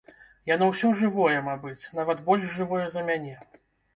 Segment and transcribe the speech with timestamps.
[0.51, 3.37] Яно ўсё жывое, мабыць, нават больш жывое за мяне.